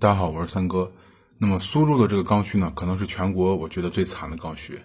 [0.00, 0.92] 大家好，我是三哥。
[1.38, 4.80] 那么苏州的这个刚需呢，可能是全国我觉得最惨的刚需。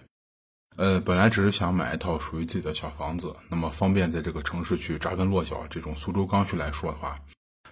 [0.76, 5.68] 呃，本来只是想买一套属于自己的小房子，那么方便在这个城市去扎根落脚。
[5.70, 7.20] 这种苏州刚需来说的话，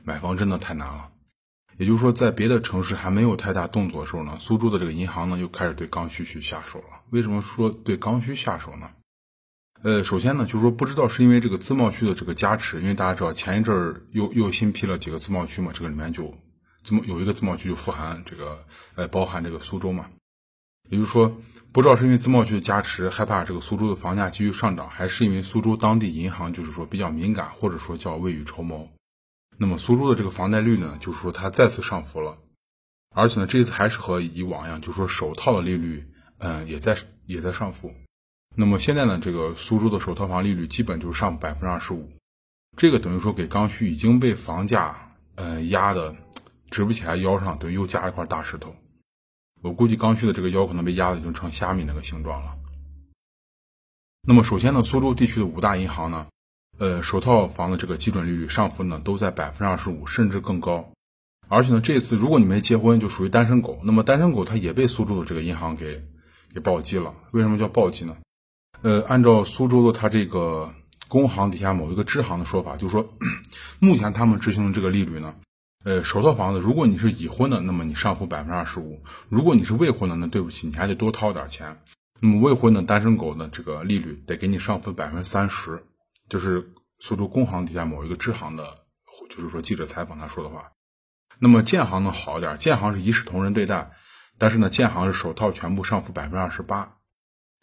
[0.04, 1.10] 买房真的太难了。
[1.78, 7.01] 也就是说，在别的城市还没有太大动作的时候呢，苏州的这个银行呢又开始对刚需去下手了。
[7.11, 8.88] 为什么说对刚需下手呢？
[9.83, 16.33] 呃，首先呢，就是说不知道是因为这个自贸区的这个加持，因为大家知道前一阵儿又又新批了几个自贸区嘛，这个里面就
[16.83, 18.64] 自贸有一个自贸区就富含这个
[18.95, 20.10] 呃包含这个苏州嘛，
[20.91, 21.36] 也就是说
[21.72, 28.88] 不知道是因为自贸区的加持，害怕这个苏州的房价继续上涨，还是因为苏州当地银行就是说比较敏感，或者说叫未雨绸缪。
[29.56, 32.36] 那么苏州的这个房贷率呢，就是说它再次上浮了，
[33.14, 36.05] 而且呢这一次还是和以往一样，就是说首套的利率
[36.38, 36.96] 嗯也在
[37.27, 37.94] 也在上浮。
[38.55, 42.10] 那么现在呢，这个苏州的首套房利率基本就是上百分之二十五，
[42.77, 46.14] 这个等于说给刚需已经被房价嗯压的
[46.72, 48.74] 直不起来腰上，等于又加了一块大石头。
[49.60, 52.56] 我估计刚需的这个腰可能被压的已经成虾米那个形状了。
[54.27, 56.27] 那么首先呢，苏州地区的五大银行呢，
[56.78, 60.92] 呃，首套房的这个基准利率上浮呢都在百分之二十五甚至更高，
[61.48, 66.02] 而且呢，这次如果你没结婚就属于单身狗，那么单身狗它也被苏州的这个银行给
[66.54, 67.14] 给暴击了。
[67.32, 68.16] 为什么叫暴击呢？
[68.80, 70.75] 呃，按照苏州的它这个
[71.08, 73.14] 工行底下某一个支行的说法，就是说，
[73.78, 75.36] 目前他们执行的这个利率呢，
[75.84, 81.83] 呃，首套房子如果你是已婚的，那么你上浮百分之二十五；如果你是未婚的，那对不起，你还得多掏点钱。
[82.20, 85.84] 那么未婚的单身狗的这个利率得给你上浮百分之三十，
[86.28, 88.78] 就是苏州工行底下某一个支行的，
[89.28, 90.70] 就是说记者采访他说的话。
[91.41, 93.91] 那么建行呢好一点，建行是一视同仁对待，
[94.38, 96.98] 但是呢，建行是首套全部上浮百分之二十八。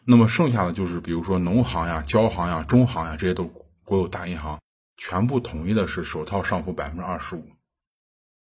[0.04, 3.50] 那么剩下的就是，比如说农行呀、交行呀、中行呀，这些都
[3.84, 4.60] 国有大银行，
[4.98, 7.46] 全部统一的是首套上浮百分之二十五。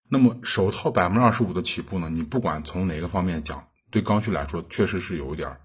[0.09, 2.09] 那么首套百分之二十五的起步呢？
[2.11, 5.61] 你不管从哪个方面讲，对刚需来说确实是有点儿，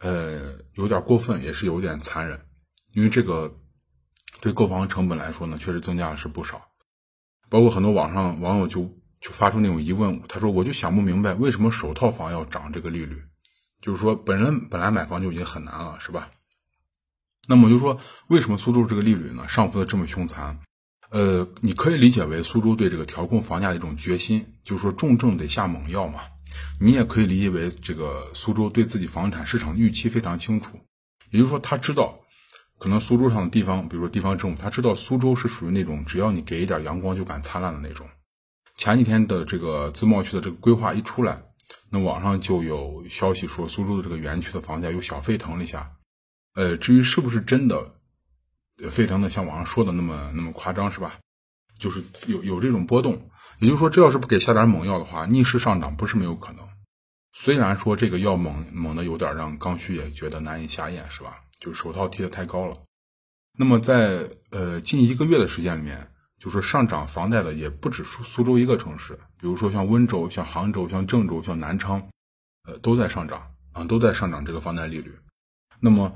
[0.00, 2.38] 呃，有点过分，也是有点残忍。
[2.92, 3.54] 因为这个
[4.40, 6.60] 对购房成本来说呢，确实增加了是不少。
[7.48, 8.82] 包括很多网上网友就
[9.20, 13.22] 就发出那种疑问，他说：“我就想不明白，为什么首套房要涨这个利率？”
[13.80, 16.30] 就是说，本人本来买房就已经很难了，是吧？
[17.46, 17.98] 那么就说，
[18.28, 20.58] 为什么苏州这个利率呢上浮的这么凶残？
[21.12, 26.20] 呃，你可以理解为苏州对这个调控房价的一种决心，就是说重症得下猛药嘛。
[26.80, 30.80] 你也可以理解为这个苏州对自己房产市场预期非常清楚，
[31.30, 32.18] 也就是说，他知道
[32.78, 38.08] 可能苏州上的地方，比如说地方政府，他知道苏州是属于那种只要你给一点阳光就敢灿烂的那种。
[38.76, 41.42] 前几天的这个自贸区的这个规划一出来。
[41.90, 45.90] 那网上就有消息说，苏州的这个园区的房价又小沸腾了一下。
[46.54, 47.94] 呃，至于是不是真的
[48.90, 51.18] 沸腾的像网上说的那么那么夸张，是吧？
[51.78, 53.30] 就是有有这种波动。
[53.58, 56.68] 也就是说，这要是不给下点猛药的话，逆势上涨不是没有可能。
[57.32, 61.40] 虽然说这个药猛猛的有点让刚需也觉得难以下咽，是吧？
[61.58, 62.76] 就是手套提的太高了。
[63.58, 66.08] 那么在呃近一个月的时间里面。
[66.42, 72.08] 就是上涨房贷的也不止苏苏州一个城市，比如说像温州、像杭州、像郑州、像南昌，
[72.64, 75.16] 呃，都在上涨啊，都在上涨这个房贷利率。
[75.78, 76.12] 那么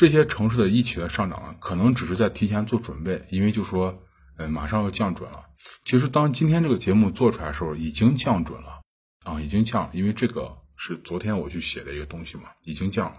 [0.00, 4.02] 这些城市的一起的上涨呢，可能只是在提前做准备，因为就说，
[4.38, 5.44] 呃，马上要降准了。
[5.84, 8.80] 其实当今天这个节目做出来的时候，已经降准了
[9.24, 13.16] 啊，已经降，因为这个是昨天我去写的一个东西嘛，已经降了。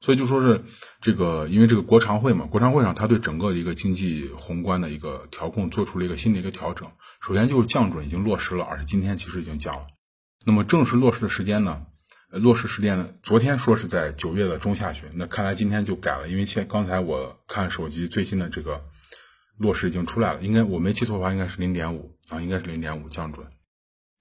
[0.00, 0.64] 所以就说是
[1.02, 6.90] 这个，因为这个国常会嘛，国常会上他对整个一个经济宏观的一个调控做出了一个新的一个调整。
[7.20, 9.86] 首先就是降准已经落实了，而且今天其实已经降了。
[10.46, 11.84] 那么正式落实的时间呢？
[12.30, 13.08] 落实时间呢？
[13.22, 18.84] 昨天说是在九月的中下旬，那看来今天就改了，因为现刚才我看手机最新的这个
[19.56, 23.46] 落实已经出来了，应该我没记错的话，应该是零点五啊，应该是零点五降准。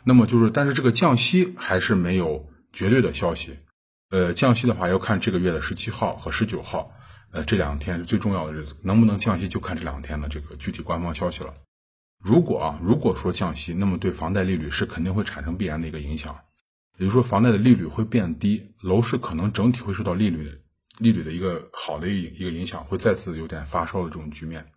[0.03, 3.59] 那么就是，但是这个降息还是没有绝对的消息。
[4.09, 6.91] 呃，降息的话要看这个月的十七号和十九号，
[7.31, 11.53] 呃，这两天是最重要的日子，能不能降息就看这两天的这个具体官方消息了。
[12.17, 16.35] 如果啊，如果说降息，那么对房贷利率是肯定会产生必然的一个影响，
[16.99, 20.51] 也就是说房贷的利率会变低，楼市可能整体会受到利率的
[20.99, 24.71] 利率的一个好的一一个影响，会再次有点发烧的这种局面。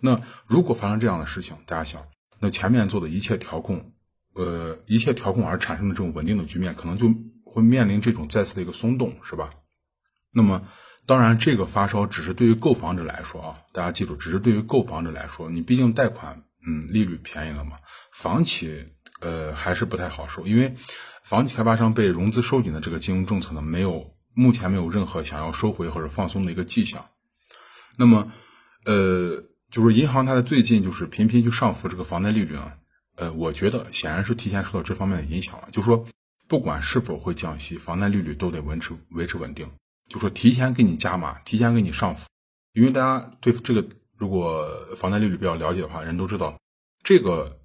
[0.00, 2.02] 那如果发生这样的事情，大家想，
[2.40, 3.92] 那前面做的一切调控，
[4.32, 7.14] 呃，一切调控而产生的这种稳定的局面，可能就。
[7.48, 9.48] 会面临这种再次的一个松动，是吧？
[10.30, 10.68] 那么，
[11.06, 17.78] 当然，这个发烧只是对于购房者来说啊，大家记住，只是对于购房者来说，你毕竟贷款，嗯，利率便宜了嘛。
[18.12, 18.88] 房企，
[19.20, 20.74] 呃，还是不太好受，因为
[21.22, 27.06] 房企开发商被融资收紧的这个金融政策呢，没有目前没有任何想要收回或者放松的一个迹象。
[27.96, 28.30] 那么，
[28.84, 32.76] 呃，就是银行它在最近就是频频去上浮这个房贷利率啊，
[33.16, 35.68] 呃，我觉得显然是提前受到这方面的影响了。
[35.72, 36.06] 就说
[36.46, 39.68] 不管是否会降息，房贷利率都得维持维持稳定。
[40.08, 42.26] 就说提前给你加码，提前给你上浮，
[42.74, 43.84] 因为大家对这个
[44.16, 44.64] 如果
[44.96, 46.56] 房贷利率比较了解的话，人都知道
[47.02, 47.58] 这个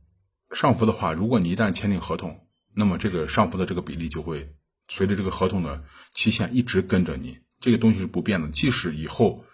[0.53, 4.55] 上浮的话，如果你一旦签订合同，那么这个上浮的这个比例就会
[4.87, 5.83] 随着这个合同的
[6.13, 8.47] 期限一直跟着你，这个东西是不变的。
[8.49, 9.45] 即使以后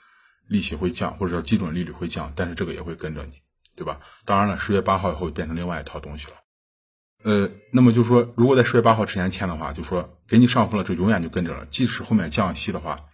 [0.47, 3.33] 利息会降，或者叫基准利率会降，但是这个也会跟着你。
[3.75, 3.99] 对吧？
[4.25, 6.33] 当然了，十月八号以后变成另外一套东西了。
[7.23, 11.67] 呃，那么就是说，如果在十月八号之前签的话，就说给你上浮了，这永远就跟着了。
[11.67, 13.05] 即使后面降息的话，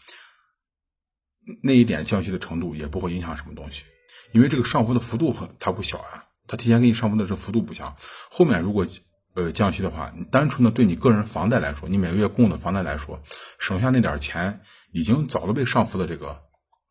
[1.61, 3.83] 那一点降息的程度也不会影响什么东西，
[4.31, 6.23] 因为这个上浮的幅度很它不小啊。
[6.53, 7.95] 它提前给你上浮的这幅度不小，
[8.29, 8.85] 后面如果
[9.33, 13.23] 呃降息的话，你单纯的对你个人房贷来说，你每个月供的房贷来说，
[13.57, 14.61] 省下那点钱
[14.91, 16.43] 已经早都被上浮的这个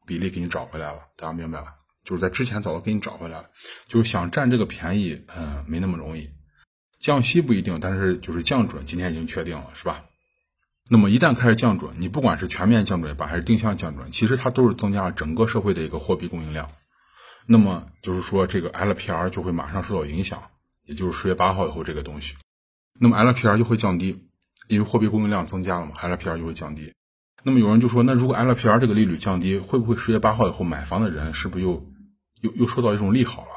[0.05, 0.99] 比例给你找回来了。
[1.17, 1.77] 大家明白吧？
[2.03, 3.51] 就是在之前早都给你找回来了，
[3.87, 6.31] 就是想占这个便宜，嗯，没那么容易。
[6.99, 10.07] 降息不一定，但是就是降准，今天已经确定了，是吧？
[10.91, 16.69] 那么一旦开始降准，你不管是全面降准吧，还是定向降准，其实它都是增加了整个社会的一个货币供应量。
[17.47, 20.43] 那么就是说，这个 LPR 就会马上受到影响，
[20.85, 22.37] 也就是十月八号以后这个东西，
[22.99, 24.29] 那么 LPR 就会降低，
[24.69, 26.93] 因为货币供应量增加了嘛，LPR 就会降低。
[27.43, 31.87] 那么有人就说，那如果 LPR 这个利率降低，会不会十月八号以后买房的人是不是又？
[32.43, 33.51] 又又受到一种利好了，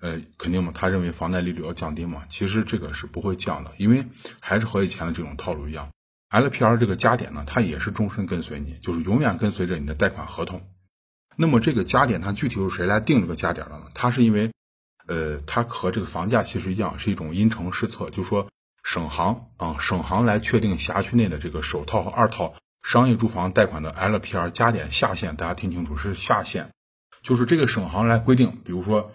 [0.00, 4.04] 呃，肯定嘛，他认为房贷利率要降低嘛，其实这个是不会降的，因为
[4.40, 5.90] 还是和以前的这种套路一样
[6.30, 10.60] ，LPR 这个加点呢，它也是终身跟随你，就是永远跟随着你的贷款合同。
[11.36, 13.84] 那么这个加点它具体由谁来定这个加点的呢？
[13.94, 14.50] 它是因为，
[15.06, 18.48] 呃，它和这个房价其实一样，是一种因城施策，就是说
[18.82, 26.70] 省行啊，省行来确定辖区内的这个首套和二套商业住房贷款的 LPR 加点下限，大家听清楚是下限。
[27.22, 29.12] 就是这个省行来规定，比如说，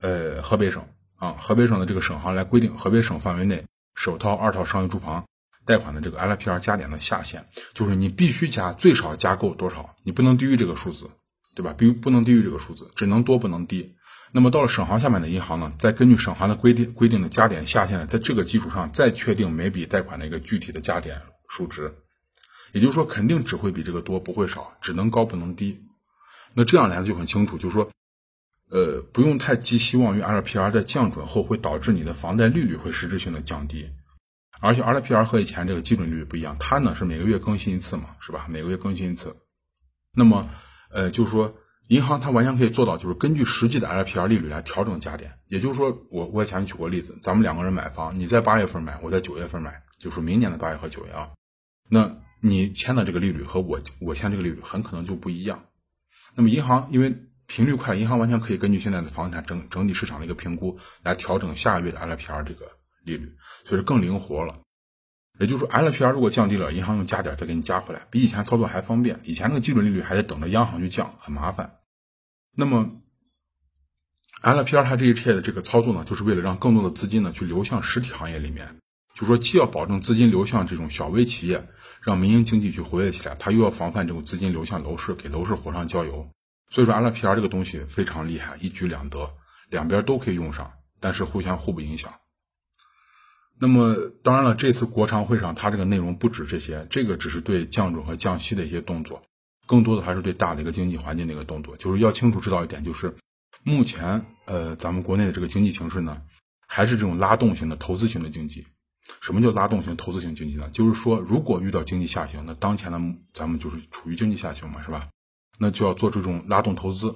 [0.00, 3.64] 呃，河北省啊，河北省的这个省行来规定，河北省范围内
[3.94, 5.26] 首套、二套商业住房
[5.64, 7.44] 贷款的这个 LPR 加点的下限，
[7.74, 11.10] 就是你必须加最少加够多少，你不能低于这个数字，
[11.54, 11.74] 对吧？
[11.76, 13.94] 必不能低于这个数字，只能多不能低。
[14.32, 21.94] 那么到了省行下面的银行呢，再根据省行的规定规定的加点下限，在这个基础上再确定每笔贷款的一个具体的加点数值，
[22.72, 25.84] 也就是说，肯定只会比这个多，不会少，只能高不能低。
[26.54, 27.90] 那这样来的就很清楚，就是说，
[28.70, 33.90] 呃，不用太寄希望于 LPR 在降准后会导致你的房贷利率会实质性的降低，
[34.60, 38.46] 而且 LPR 和以前这个基准利率不一样，它呢是每个月更新一次嘛，是吧？
[38.48, 39.36] 每个月更新一次。
[40.14, 40.48] 那么，
[40.92, 41.54] 呃，就是说，
[41.88, 45.32] 银行它完全可以做到，就是根据实际的 LPR 利率来调整加点。
[45.48, 51.30] 也就是说，我我以前举过例子，咱们两个人买房，你在八月份买，我在九月份买，就是明年的八月和九月啊，
[51.88, 55.64] 那你签的这个利率和我我签这个利率很可能就不一样。
[56.34, 57.14] 那么银行因为
[57.46, 62.66] 频率快，银行完全可以根据现在的房产整整体市场的一个评估来调整下个月的 LPR 这个
[63.04, 64.58] 利率，所以说更灵活了。
[65.42, 69.18] 也就是说，LPR 如果降低了，银行用加点再给你加回来，比以前操作还方便。
[69.24, 71.78] 以前那个基准利率还得等着央行去降，很麻烦。
[72.54, 72.92] 那么
[74.42, 78.78] LPR 它这一切的这个操作呢，就是为了让更多的资金呢去流向实体行业里面，
[79.14, 81.68] 就说既要保证资金流向这种小微企业。
[82.04, 86.28] 让民营经济去活跃起来，它又要防范这种资金流向楼市，给楼市火上浇油。
[86.68, 89.34] 所以说，LPR 这个东西非常厉害，一举两得，
[89.70, 92.12] 两边都可以用上，但是互相互不影响。
[93.58, 99.22] 那么，当然了，这次国常会上，它这个内容不止这些，这个只是对降准和降息的一些动作，
[99.66, 101.76] 更多的还是对大的一个经济环境的一个动作。
[101.76, 103.14] 就是要清楚知道一点，就是
[103.62, 106.22] 目前，呃，咱们国内的这个经济形势呢，
[106.66, 108.66] 还是这种拉动型的、投资型的经济。
[109.20, 110.68] 什么叫拉动型投资型经济呢？
[110.72, 113.00] 就是说，如果遇到经济下行，那当前的
[113.32, 115.08] 咱们就是处于经济下行嘛，是吧？
[115.58, 117.14] 那就要做这种拉动投资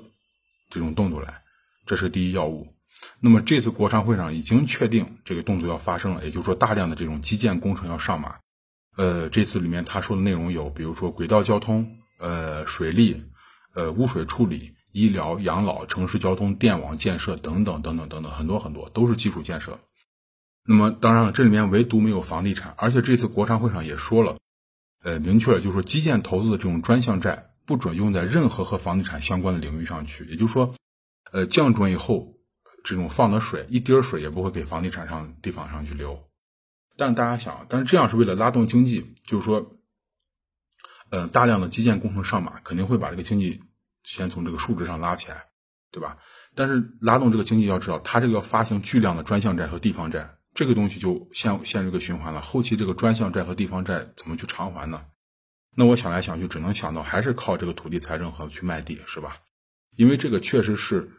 [0.70, 1.42] 这种动作来，
[1.86, 2.75] 这是第一要务。
[3.20, 8.36] 那么这次国常会上已经确定这个动作要发生了，也就是说，大量的这种基建工程要上马。
[8.96, 13.24] 呃，这次里面他说的内容有，比如说轨道交通、呃水利、
[13.74, 19.78] 呃污水处理、医疗、养老、城市交通、电网建设等等等等等等，很多很多都是基础建设。
[20.68, 24.38] 那么当然了，这里面唯独没有房地产，而且这次国常会上也说了，
[25.04, 30.24] 呃，明确了，就是说基建投资的这种专项债不准用在任何和房地产相关的领域上去。
[30.24, 30.74] 也就是说，
[31.32, 32.34] 呃，降准以后，
[32.86, 36.22] 这种放的水一滴水也不会给房地产上地方上去流。
[36.96, 39.76] 但大家想，但是这样是为了拉动经济，就是说，
[41.10, 43.60] 呃，大量的基建工程上马，肯定会把这个经济
[44.04, 45.46] 先从这个数值上拉起来，
[45.90, 46.16] 对吧？
[46.54, 50.38] 但是拉动这个经济，要知道，它这个要发行巨量的专项债和地方债。
[50.54, 52.40] 这个东西就陷陷入一个循环了。
[52.40, 55.04] 后期这个专项债和地方债怎么去偿还呢？
[55.74, 59.36] 那我想来想去，只能想到还是靠这个土地财政和去卖地，是吧？
[59.96, 61.10] 因为这个确实是，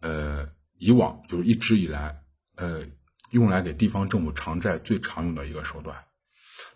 [0.00, 2.22] 呃，以往就是一直以来，
[2.56, 2.82] 呃，
[3.30, 5.96] 用来给地方政府偿债最常用的一个手段。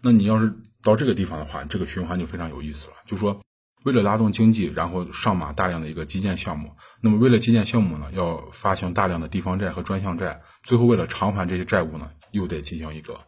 [0.03, 0.53] 那你要是
[0.83, 2.97] 到这个地方的话，这个循环就非常有意思了。
[3.07, 3.41] 就说
[3.85, 13.19] 为了拉动经济，然后上马大量的一个基建项目，那么为了基建项目呢，要发行大量的地方债和专项债，最后为了偿还这些债务呢，又得进行一个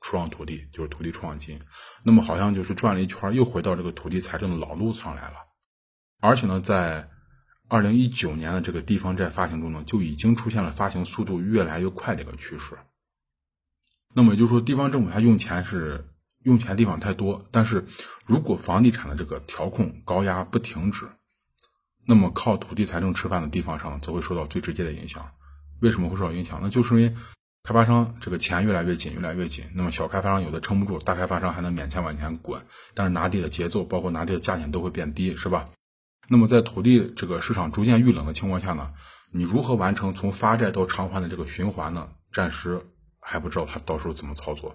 [0.00, 1.60] 出让土地，就是土地出让金。
[2.02, 5.36] 那么好像就是转了一圈，又回到这个土地财政的老路上来了。
[6.20, 7.08] 而且呢，在
[7.72, 12.76] 二零一九年的这个地方债发行中呢，就已经出现了发行速度越来越快的一个趋势。
[14.12, 16.06] 那么也就是说，地方政府它用钱是
[16.42, 17.86] 用钱地方太多，但是
[18.26, 21.06] 如果房地产的这个调控高压不停止，
[22.04, 25.30] 那么靠土地财政吃饭的地方上则会受到最直接的影响。
[25.80, 26.60] 为什么会受到影响？
[26.62, 27.16] 那就是因为
[27.62, 29.64] 开发商这个钱越来越紧，越来越紧。
[29.72, 32.60] 那么小开发商有的撑不住，大开发商还能勉强往前滚，
[32.92, 35.70] 但是拿地的节奏，包括拿地的价钱都会变低，是吧？
[36.28, 38.94] 那么，在土地这个市场逐渐遇冷的情况下呢，
[39.32, 42.08] 你如何完成从发债到偿还的这个循环呢？
[42.32, 42.80] 暂时
[43.20, 44.74] 还不知道他到时候怎么操作。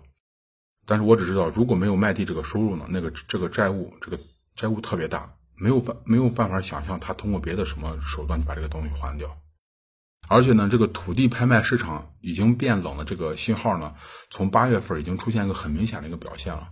[0.86, 4.20] 但是我只知道，如果没有卖地这个收入呢，那个这个债务这个
[4.56, 9.36] 债务特别大，没有办没有办法想象他通过别的什么手段就把这个东西还掉。
[10.27, 13.96] 而且呢，这个土地拍卖市场已经变冷的这个信号呢，
[14.30, 16.70] 从八月份已经出现一个很明显的一个表现了。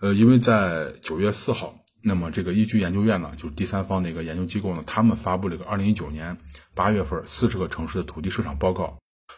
[0.00, 1.76] 呃，因为在九月四号。
[2.02, 6.38] 那么，这个易居研究院呢，就是第三方的一个研究机构呢，他们发布了一个二零一九年
[6.74, 8.96] 八月份四十个城市的土地市场报告。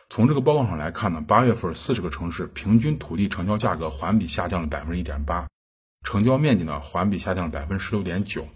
[0.08, 5.48] 从这个报告上来看呢，八月份四十个城市平均土地成交价格环比下降了百分之一点八，
[6.06, 8.46] 成交面积呢环比下降了百分之十六点九。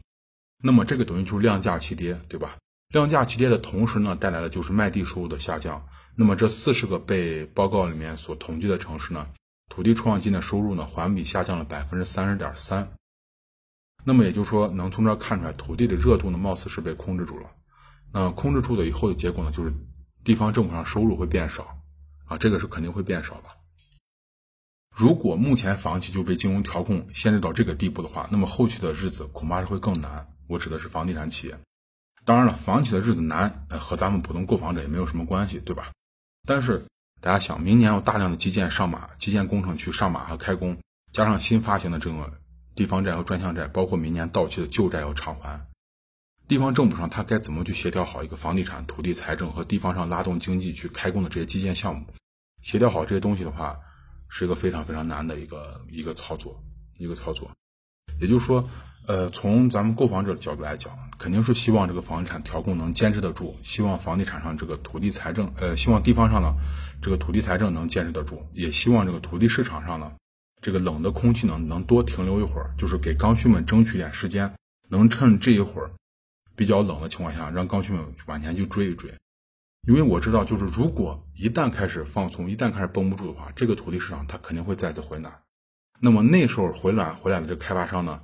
[0.62, 2.56] 那么这个等于就是量价齐跌，对吧？
[2.94, 5.84] 量价齐跌的同时呢，带来的就是卖地收入的下降。
[6.14, 9.26] 那么这四十个被报告里面所统计的城市呢，
[9.68, 12.88] 土地出让金的收入呢，环比下降了百分之三十点三。
[14.08, 17.50] 那么也就是说，能从这儿看出来，土地的热度呢，貌似是被控制住了。
[18.12, 19.72] 那控制住了以后的结果呢，就是
[20.22, 21.76] 地方政府上收入会变少，
[22.26, 23.48] 啊，这个是肯定会变少的。
[24.94, 30.28] 如果目前房企就被金融调控限制到这个地步的话，那么后期的日子恐怕是会更难。
[30.46, 31.58] 我指的是房地产企业。
[32.24, 35.90] 当然了，房企的日子难，呃，和咱们普通购房者也没有什么关系，对吧？
[36.46, 36.86] 但是
[37.20, 40.78] 大家想，明年有大量的基建上马，基建工程去上马和开工，
[41.10, 42.32] 加上新发行的这个。
[42.76, 45.66] 地方债和专项债，包括明年到期的旧债要偿还，
[46.46, 52.06] 地方政府上他该怎么去协调好一个房地产、土地财政和地方上拉动经济去开工的这些基建项目？
[52.60, 53.78] 协调好这些东西的话，
[54.28, 56.62] 是一个非常非常难的一个一个操作，
[56.98, 57.50] 一个操作。
[58.20, 58.68] 也就是说，
[59.06, 66.54] 呃，从咱们购房者的角度来讲，肯定是希望这个房地产调控能坚持得住，希望房地产上这个土地财政，呃，希望地方上呢
[67.00, 70.12] 这个土地财政能坚持得住，也希望这个土地市场上呢。
[70.66, 74.52] 这个冷的空气呢，能多停留一会儿，就是给刚需们争取点时间，
[74.88, 75.88] 能趁这一会儿
[76.56, 79.14] 比较冷的情况下，让刚需们往前去追一追。
[79.86, 85.32] 因为我知道，就是如果一旦开始放松，一旦开始绷不住的话，这个土地市场它肯定会再次回暖。
[86.00, 88.20] 那么那时候回暖回来的这开发商呢，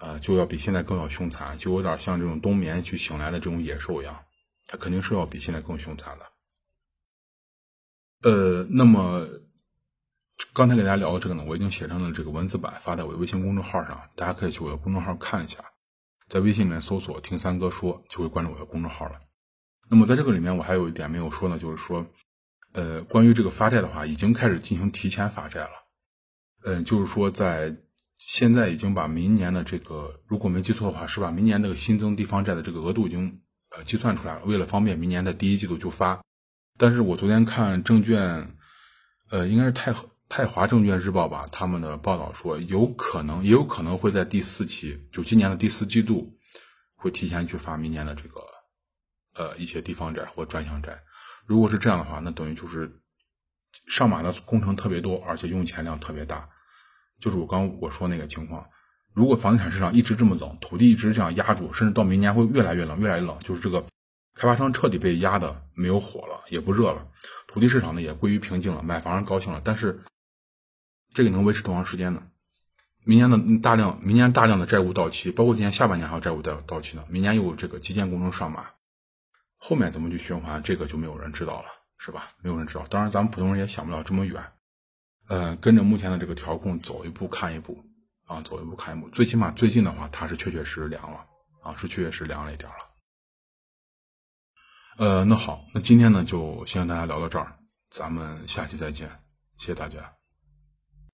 [0.00, 4.24] 呃，就要比现在更要凶残，就有点像这种冬眠去醒来的这种野兽一样，
[4.66, 6.26] 它肯定是要比现在更凶残的。
[8.28, 9.24] 呃，那么。
[10.52, 15.58] 刚才给大家聊的这个呢，我已经写成了这个文字版，发在我的微信公众号上，大家可以去我的公众号看一下，
[16.28, 19.12] 在微信里面搜索“听三哥说”，就会关注我的公众号了。
[19.88, 22.06] 那么在这个里面，我还有一点没有说呢，就是说，
[22.72, 25.70] 呃，关于这个发债的话，已经开始进行提前发债了。
[26.64, 27.76] 嗯，就是说在
[28.16, 31.30] 现在已经把明年的这个，如果没记错的话，是把？
[31.30, 33.40] 明年那个新增地方债的这个额度已经
[33.76, 36.22] 呃计算出来了，为了方便明年的第一季度就发。
[36.78, 38.56] 但是我昨天看证券，
[39.30, 40.08] 呃，应该是太和。
[40.32, 46.38] 泰华证券日报吧，他们的报道说，有可能，也有可能会在第四期，就今年的第四季度，
[46.94, 48.40] 会提前去发明年的这个，
[49.34, 51.02] 呃，一些地方债或专项债。
[51.46, 53.00] 如果是这样的话，那等于就是
[53.88, 56.48] 上马的工程特别多，而且用钱量特别大。
[57.18, 58.64] 就是我刚我说那个情况，
[59.12, 63.84] 如果房地产市场一直这么冷，土地一直这样压住，甚至到明年会越来越冷，越来越冷，就是这个。
[64.32, 67.08] 开发商彻底被压的没有火了，也不热了，
[67.48, 70.00] 土地市场呢也归于平静了，买房人高兴了，但是。
[71.12, 72.22] 这个能维持多长时间呢？
[73.02, 77.04] 明年的大量，明年大量的债务到期，包括今年下半年还有债务到到期呢。
[77.08, 78.70] 明年又有这个基建工程上马，
[79.56, 82.30] 后面怎么去循环，这个就没有人知道了，是吧？
[82.42, 82.84] 没有人知道。
[82.90, 84.44] 当然，咱们普通人也想不了这么远。
[85.28, 87.82] 呃，跟着目前的这个调控走一步看一步
[88.26, 89.08] 啊，走一步看一步。
[89.08, 91.26] 最起码最近的话，它是确确实实凉了
[91.62, 92.76] 啊，是确确实凉了一点了。
[94.98, 97.56] 呃，那好，那今天呢就先跟大家聊到这儿，
[97.88, 99.08] 咱们下期再见，
[99.56, 100.19] 谢谢大家。